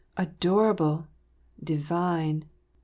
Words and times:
"Adorable!"..." 0.17 1.05
Divin!''..." 1.63 2.45